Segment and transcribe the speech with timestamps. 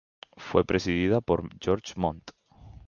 [0.35, 2.31] Fue presidida por Jorge Montt.